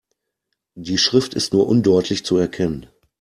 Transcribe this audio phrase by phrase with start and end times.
[0.73, 2.87] Die Schrift ist nur undeutlich zu erkennen.